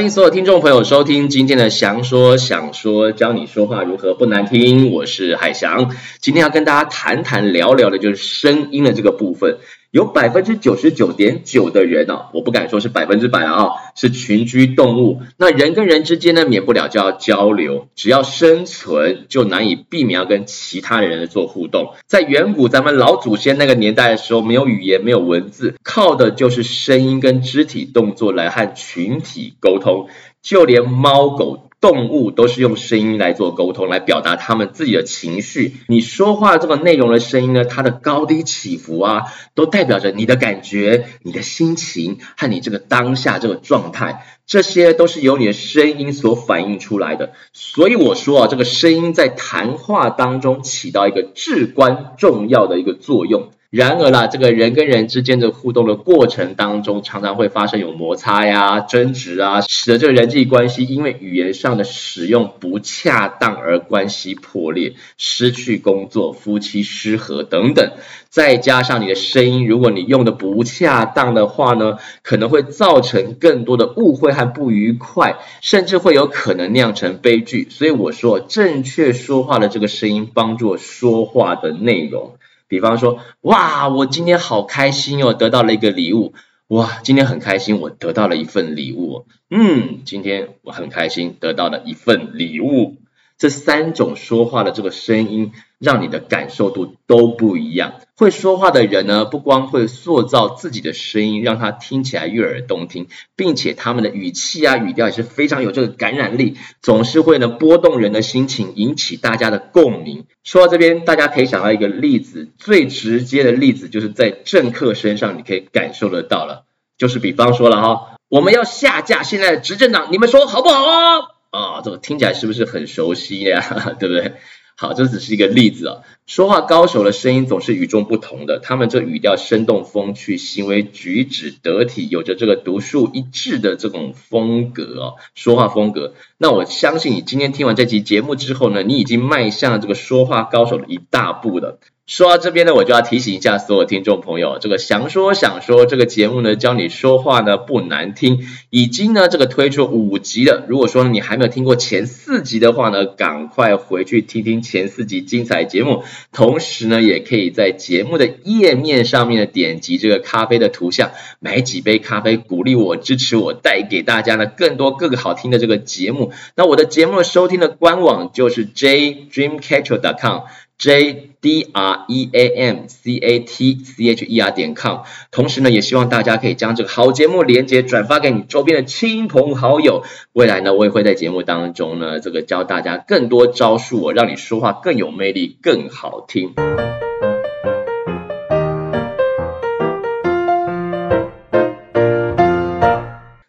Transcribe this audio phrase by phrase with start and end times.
[0.00, 4.92] 欢迎所有听众朋友收听今天的祥说想说，教你说话如何不难听。
[4.92, 9.58] 我是海翔，今天要跟大家谈谈聊聊的就是声音的这个部分。
[9.90, 15.22] 有百分之九十九点九的人啊，我不敢说是百分之百啊，是群居动物。
[15.36, 21.94] 那人跟人之间呢，免不了就要交流，只要生存，就难以避免要跟其他人做互动。
[22.06, 30.06] 在远古咱们老祖先那个年代的时候，没有语言，没有文字，靠的就是声音跟肢体动作来和群体沟通，
[30.40, 31.69] 就连猫狗。
[31.80, 35.76] 动物都是用声音来做沟通，来表达他们自己的情绪。
[35.88, 39.22] 你说话这个内容的声音呢，它的高低起伏啊，
[39.54, 47.32] 都代表着你的感觉、你的心情和你这个当下这个状态，这些都是由你的声音所反映出来的。
[47.54, 53.48] 所以我说啊，这个声音在谈话当中起到一个至关重要的一个作用。
[53.70, 67.92] 然而啦，这个人跟人之间的互动的过程当中，常常会发生有摩擦呀、争执啊，使得这个人际关系因为语言上的使用不恰当而关系破裂，失去工作、夫妻失和等等。
[68.28, 77.68] 再加上你的声音，如果你用的不恰当的话呢，可能会造成更多的误会和不愉快，甚至会有可能酿成悲剧。
[77.70, 82.32] 所以我说，正确说话的这个声音，帮助说话的内容。
[82.70, 86.34] 比方说，哇，我今天好开心哦，得到了一个礼物。
[86.68, 89.26] 哇，今天很开心，我得到了一份礼物。
[89.50, 92.94] 嗯，今天我很开心，得到了一份礼物。
[93.38, 95.50] 这三种说话的这个声音，
[95.80, 97.94] 让你的感受度都不一样。
[98.16, 110.26] 会说话的人呢，不光会塑造自己的声音，让他听起来悦耳动听，并且他们的语气啊、语调也是非常有这个感染力，总是会呢拨动人的心情，引起大家的共鸣。
[110.44, 116.64] 说到这边，大家可以想到一个例子，最直接的例子就是在政客身上，你可以感受得到了，
[116.98, 121.18] 就是比方说了哈，我们要下架现在的执政党，你们说好不好啊？
[121.50, 123.60] 啊，这个听起来是不是很熟悉呀？
[123.98, 124.34] 对不对？
[124.80, 125.98] 好，这只是一个例子啊。
[126.26, 136.14] 说话高手的声音总是与众不同的，他们这语调生动风趣，行为举止得体，有着这个独树一帜的这种风格哦，说话风格。
[136.38, 141.78] 那我相信你今天听完这期节目之后呢，你已经迈向了这个说话高手的一大步了。
[142.10, 150.64] 说到这边呢，我就要提醒一下所有听众朋友，这个祥说想说这个节目呢，教你说话呢不难听，已经呢这个推出五集了。
[150.66, 156.02] 如果说你还没有听过前四集的话呢，赶快回去听听前四集精彩节目。
[156.32, 166.32] 同时呢，也可以在节目的页面上面呢点击这个咖啡的图像，买几杯咖啡，鼓励我，支持我，带给大家呢更多更好听的这个节目。
[166.56, 170.40] 那我的节目收听的官网就是 jdreamcatcher.com。
[170.80, 175.00] J D R E A M C A T C H E R 点 com，
[175.30, 180.04] 同时呢，也希望大家可以将这个好节目连接转发给你周边的亲朋好友。
[180.32, 186.54] 未来呢，我也会在节目当中呢，这个教大家更多招数，我让你说话更有魅力，更好听。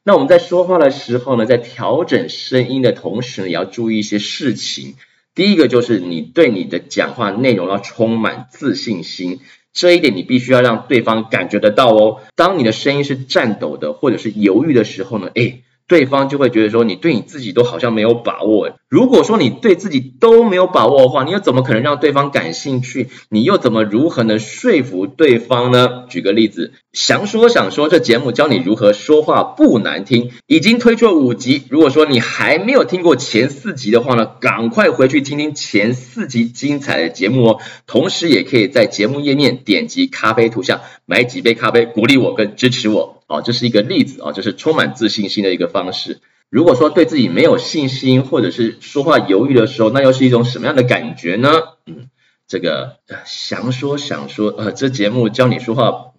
[0.03, 4.96] 那我们在说话的时候呢，在调整声音的同时呢，也要注意一些事情。
[5.34, 9.40] 第一个就是你对你的讲话内容要充满自信心，
[9.72, 12.22] 这一点你必须要让对方感觉得到哦。
[12.36, 18.78] 当你的声音是颤抖的或者是犹豫的时候呢，诶，对方就会觉得说你对你自己都好像没有把握。
[18.88, 23.09] 如果说你对自己都没有把握的话，你又怎么可能让对方感兴趣？
[23.28, 26.06] 你又怎么如何能说服对方呢？
[26.07, 31.63] 举个例子，祥说想说这节目教你如何说话不难听，已经推出了五集。
[31.69, 37.59] 如果说你还没有听过前四集的话呢，赶快回去听听前四集精彩的节目哦。
[37.85, 43.42] 同时，也可以在节目页面点击咖啡图像，买几杯咖啡，鼓励我跟支持我哦。
[43.44, 46.19] 这是一个例子啊，这是充满自信心的一个方式。
[46.50, 51.50] 如果说对自己没有信心，或者是说话犹豫的时候，那又是一种什么样的感觉呢？
[51.86, 52.09] 嗯，
[52.46, 56.11] 这个想说想说，呃，这节目教你说话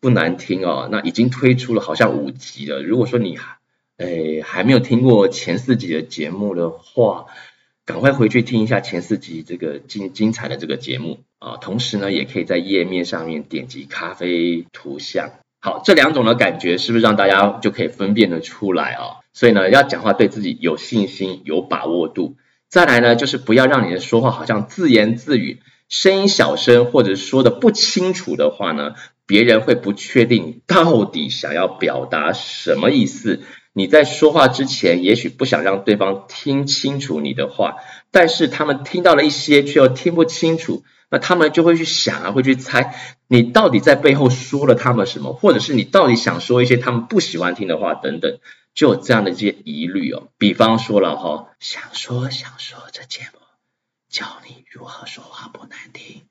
[0.00, 0.88] 不难听哦。
[0.92, 2.80] 那已经推出了好像五集了。
[2.80, 3.56] 如果说你还
[3.96, 7.26] 诶还没有听过前四集的节目的话，
[7.84, 11.56] 赶快回去听一下前四集这个精精彩的这个节目啊。
[11.56, 15.32] 同时呢，也可以在页面上面点击咖啡图像。
[15.60, 19.24] 好，这两种的感觉是不是让大家就可以分辨得出来啊？
[19.32, 22.36] 所以呢，要讲话对自己有信心、有把握度。
[22.68, 28.94] 再来呢，就是不要让你的说话好像自言自语，声音小声或者说的不清楚的话呢，
[29.26, 33.40] 别人会不确定到底想要表达什么意思。
[33.72, 37.76] 你在说话之前，也许不想让对方听清楚你的话，
[38.10, 40.82] 但是他们听到了一些，却又听不清楚。
[41.18, 42.94] 他们就会去想啊，会去猜
[43.26, 48.38] 你到底在背后说了他们什么，或者是你到底想说一些他们不喜欢听的话等等。
[48.74, 50.28] 就有这样的一些疑虑哦。
[50.36, 53.40] 比方说了哈，想说想说这节目
[54.10, 56.24] 教你如何说话不难听，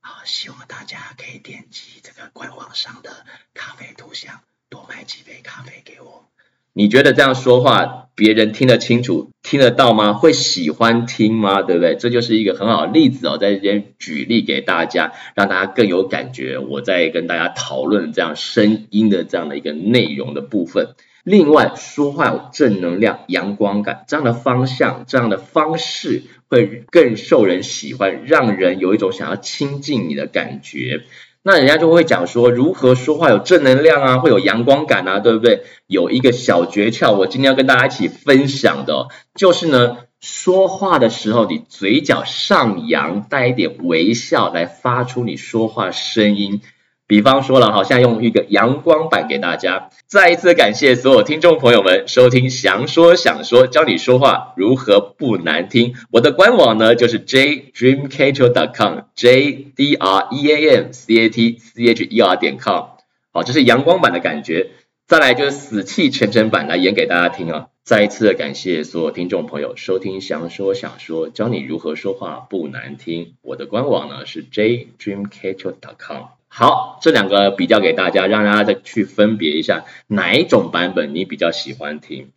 [0.00, 6.28] 好，希望大家可以点击这个官网上的咖啡图像，多买几杯咖啡给我。
[6.76, 10.12] 你觉得这样说话，别人听得清楚、听得到吗？
[10.12, 11.62] 会喜欢听吗？
[11.62, 11.94] 对不对？
[11.94, 16.58] 这就是一个很好的例子哦，在这边举例给大家，让大家更有感觉。
[16.58, 20.96] 我在跟大家讨论这样声音的这样的一个内容的部分。
[21.22, 26.24] 另外，说话有正能量、阳光感，这样的方向、这样的方式
[26.54, 31.02] 会更受人喜欢，让人有一种想要亲近你的感觉。
[31.42, 35.64] 那人家就会讲说，如何说话有正能量啊，会有阳光感啊，对不对？
[35.86, 46.62] 有一个小诀窍，我今天要跟大家一起分享的，就是呢，说话的时候，你嘴角上扬，带一点微笑，来发出你说话声音。
[47.06, 49.90] 比方说了，好像用一个阳光版给大家。
[50.06, 55.94] 再一次感谢所有听众朋友们收听祥说想说，教你说话如何不难听。
[56.10, 62.84] 我的官网呢就是 jdreamcatcher.com，j d r e a m c a t c h e r 点 com。
[63.32, 64.70] 好，这是阳光版的感觉。
[65.06, 67.66] 再来就是死气沉沉版来演给大家听啊。
[67.82, 73.34] 再一次的感谢所有听众朋友收听祥说想说，教你如何说话不难听。
[73.42, 76.28] 我的官网呢是 jdreamcatcher.com。
[76.56, 82.28] 好，这两个比较给大家，让大家再去分别一下哪一种版本你比较喜欢听。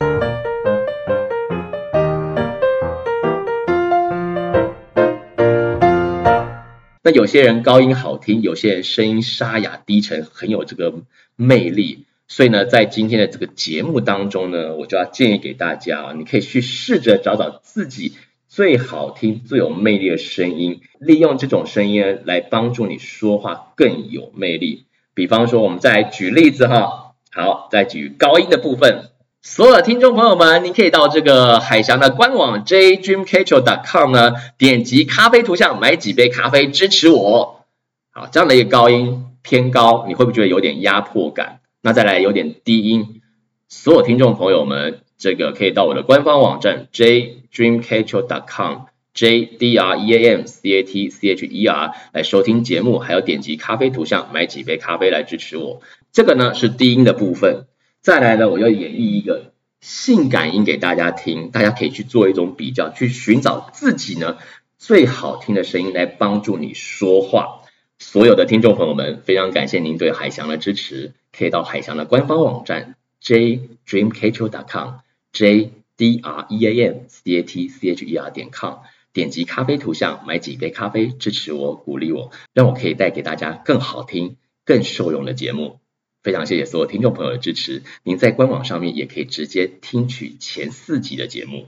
[7.04, 10.96] 那有些人高音好听，有些人声音沙哑低沉，很有这个
[11.36, 12.06] 魅力。
[12.28, 18.14] 所以呢，在今天的这个节目当中呢，我就要建议给大家啊，你可以去试着找找自己。
[18.58, 24.88] 最好听、最有魅力的声音，利用这种声音来帮助你说话更有魅力。
[25.14, 29.12] 比方说，我们再来举例子哈，好，再举高音的部分。
[29.44, 37.64] 所有听众朋友们，你可以到这个海翔的官网 jdreamcatcher.com 呢，点击咖啡图像，买几杯咖啡支持我。
[38.10, 41.60] 好，这样的一个高音偏高，你会不会觉得有点压迫感？
[41.84, 43.22] 那再来有点低音，
[43.70, 45.02] 所有听众朋友们。
[45.18, 55.82] 这个可以到我的官方网站 jdreamcatcher.com，j d r e a m c a t c h e r 来收听节目，还有点击咖啡图像买几杯咖啡来支持我。
[56.12, 57.66] 这个呢是低音的部分，
[58.00, 64.38] 再来呢我要演绎一个性感音给大家听，大家可以去做一种比较，去寻找自己呢
[64.78, 67.62] 最好听的声音来帮助你说话。
[67.98, 72.94] 所有的听众朋友们，非常感谢您对海翔的支持，可以到海翔的官方网站
[73.24, 75.00] jdreamcatcher.com。
[75.38, 78.80] J d r e a m c a t c h e r 点 com，
[79.14, 85.80] 点击咖啡图像，买几杯咖啡，支持我，鼓励我，让我可以带给大家更好听、更受用的节目。
[86.24, 87.84] 非常谢谢所有听众朋友的支持。
[88.02, 91.68] 您在官网上面也可以直接听取前四集的节目。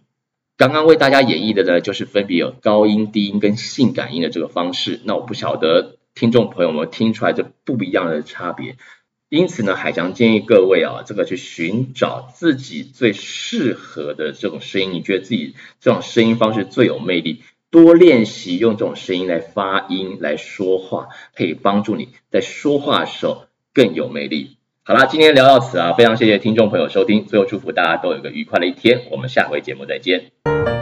[0.57, 4.99] 刚刚为大家演绎的呢，就是分别有高音、低音跟性感音的这个方式。
[5.03, 8.77] 那我不晓得听众朋友们听出来这不一样的差别。
[9.29, 24.57] 因此呢，海翔建议各位啊，这个去寻找自己最适合的这种声音，你觉得自己这种声音方式最有魅力，多练习用这种声音来发音来说话，可以帮助你在说话的时候更有魅力。
[24.81, 30.78] 好啦，今天聊到此啊，非常谢谢听众朋友收听，最后祝福大家都有个愉快的一天，我们下回节目再见。